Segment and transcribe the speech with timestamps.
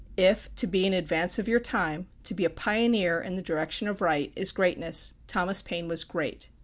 [0.17, 3.87] If to be in advance of your time, to be a pioneer in the direction
[3.87, 6.49] of right, is greatness, Thomas Paine was great.